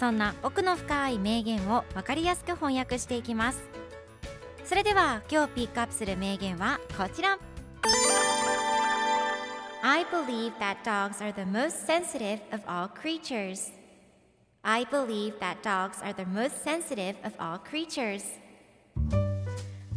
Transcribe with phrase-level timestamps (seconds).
[0.00, 3.68] そんな奥の深い名言を分かりやすく翻訳していきます
[4.64, 7.38] それでは今日ピックアップする名言はこちら
[9.82, 13.72] I believe that dogs are the most sensitive of all creatures
[14.62, 18.24] I believe that dogs are the most sensitive of all creatures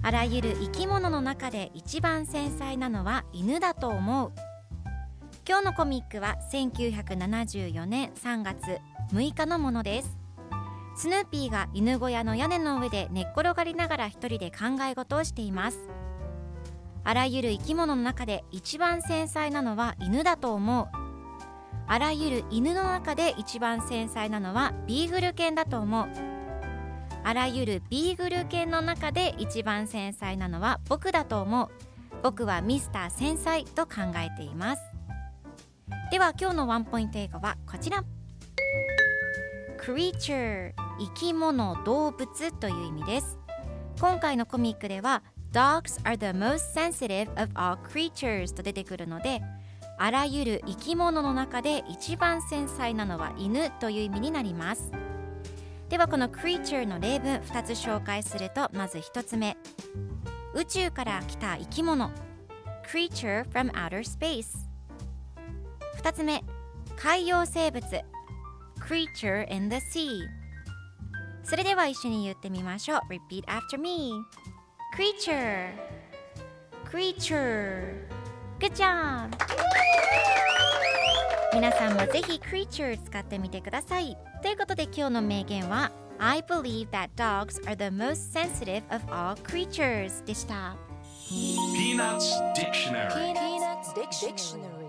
[0.02, 4.34] あらゆる生き物の中で一番繊細なのは犬だと思う
[5.48, 10.18] 今日のコミックは1974年3月6日のものです。
[10.96, 15.90] スヌーピーが犬小屋の屋根の上で寝っ転がりながら一人で考え事をしています。
[17.04, 20.88] あらゆる生き物の中で一番繊細なのは犬だと思う。
[21.88, 26.08] あらゆる犬の中で一番繊細なのはビーグル犬だと思う。
[27.26, 31.70] あらゆるビーグル犬の中で一番繊細なのは僕だと思う。
[32.22, 34.82] 僕はミスター繊細と考えています。
[36.12, 38.04] では今日のワンポイント英語はこちら。
[39.86, 43.38] Creature 生き物動物という意味です。
[44.00, 49.42] 今回のコミックでは Dogs are the most sensitive of all creatures と出てくるので
[50.00, 54.90] あらゆる生き物の中で一番繊細なのは犬という意味になります。
[55.90, 59.58] ではこの creature の例文2つ紹介するとまず1つ目。
[60.56, 62.10] 宇宙から来た生き物。
[62.90, 64.48] creature from outer space
[66.02, 66.42] 2つ目。
[66.96, 68.13] 海洋生物。
[68.94, 70.30] Creature in the sea
[71.44, 74.12] それでは一緒に言ってみましょう Repeat after me
[74.96, 75.72] creature
[76.86, 78.06] creature
[78.60, 79.36] Good job!
[81.56, 90.76] 皆さんもぜひ creature 使ってみてくださいということで今日の名言は I believe that dogs are the most sensitive of all creatures でした
[91.32, 94.83] Peanuts Dictionary Peanuts Dictionary.